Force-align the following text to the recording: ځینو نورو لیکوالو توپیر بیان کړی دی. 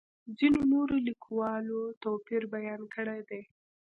ځینو 0.37 0.61
نورو 0.73 0.95
لیکوالو 1.07 1.79
توپیر 2.01 2.43
بیان 2.53 2.81
کړی 2.95 3.19
دی. 3.29 3.41